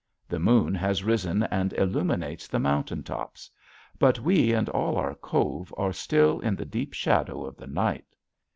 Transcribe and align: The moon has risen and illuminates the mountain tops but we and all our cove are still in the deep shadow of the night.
The 0.27 0.39
moon 0.39 0.73
has 0.73 1.03
risen 1.03 1.43
and 1.43 1.73
illuminates 1.73 2.47
the 2.47 2.57
mountain 2.57 3.03
tops 3.03 3.51
but 3.99 4.17
we 4.17 4.51
and 4.51 4.67
all 4.69 4.97
our 4.97 5.13
cove 5.13 5.71
are 5.77 5.93
still 5.93 6.39
in 6.39 6.55
the 6.55 6.65
deep 6.65 6.91
shadow 6.93 7.45
of 7.45 7.55
the 7.55 7.67
night. 7.67 8.15